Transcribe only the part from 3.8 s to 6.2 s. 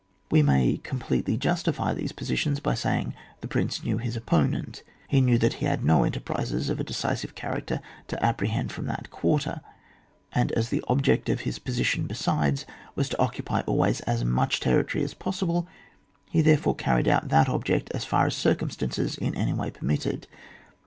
knew his opponent; he knew that he had no